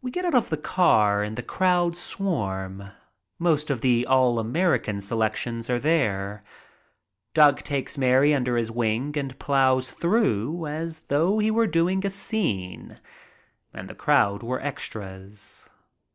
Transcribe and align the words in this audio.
We 0.00 0.10
get 0.10 0.24
out 0.24 0.34
of 0.34 0.48
the 0.48 0.56
car 0.56 1.22
and 1.22 1.36
the 1.36 1.42
crowds 1.42 1.98
swarm. 1.98 2.88
Most 3.38 3.68
of 3.68 3.82
the 3.82 4.06
"all 4.06 4.38
American" 4.38 4.98
selections 5.02 5.68
are 5.68 5.78
there. 5.78 6.42
Doug 7.34 7.62
takes 7.62 7.98
Mary 7.98 8.32
under 8.32 8.56
his 8.56 8.70
wing 8.70 9.12
and 9.14 9.38
plows 9.38 9.90
through 9.90 10.66
as 10.68 11.00
though 11.00 11.38
he 11.38 11.50
were 11.50 11.66
doing 11.66 12.06
a 12.06 12.08
scene 12.08 12.98
and 13.74 13.90
the 13.90 13.94
crowd 13.94 14.42
were 14.42 14.62
extras. 14.62 15.68